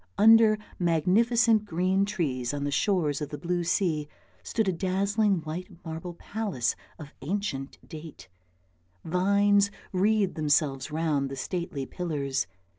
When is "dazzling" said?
4.71-5.41